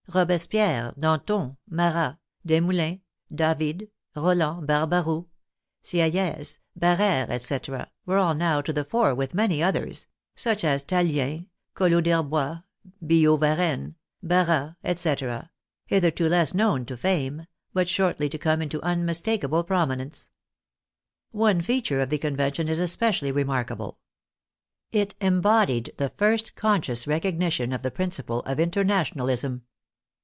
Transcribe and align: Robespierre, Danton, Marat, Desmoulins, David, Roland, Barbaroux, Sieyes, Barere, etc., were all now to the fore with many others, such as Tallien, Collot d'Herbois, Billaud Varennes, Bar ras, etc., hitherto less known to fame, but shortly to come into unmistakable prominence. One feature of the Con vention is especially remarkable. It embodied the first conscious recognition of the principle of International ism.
Robespierre, 0.13 0.93
Danton, 0.99 1.55
Marat, 1.69 2.17
Desmoulins, 2.45 2.99
David, 3.33 3.89
Roland, 4.13 4.67
Barbaroux, 4.67 5.27
Sieyes, 5.83 6.59
Barere, 6.77 7.29
etc., 7.29 7.89
were 8.05 8.17
all 8.17 8.33
now 8.35 8.59
to 8.59 8.73
the 8.73 8.83
fore 8.83 9.15
with 9.15 9.33
many 9.33 9.63
others, 9.63 10.07
such 10.35 10.65
as 10.65 10.83
Tallien, 10.83 11.47
Collot 11.75 12.03
d'Herbois, 12.03 12.61
Billaud 13.05 13.37
Varennes, 13.37 13.93
Bar 14.21 14.45
ras, 14.47 14.75
etc., 14.83 15.49
hitherto 15.85 16.27
less 16.27 16.53
known 16.53 16.85
to 16.87 16.97
fame, 16.97 17.47
but 17.71 17.87
shortly 17.87 18.27
to 18.27 18.37
come 18.37 18.61
into 18.61 18.81
unmistakable 18.81 19.63
prominence. 19.63 20.29
One 21.31 21.61
feature 21.61 22.01
of 22.01 22.09
the 22.09 22.17
Con 22.17 22.35
vention 22.35 22.67
is 22.67 22.79
especially 22.79 23.31
remarkable. 23.31 23.97
It 24.91 25.15
embodied 25.21 25.93
the 25.95 26.09
first 26.09 26.55
conscious 26.57 27.07
recognition 27.07 27.71
of 27.71 27.81
the 27.81 27.91
principle 27.91 28.41
of 28.41 28.59
International 28.59 29.29
ism. 29.29 29.61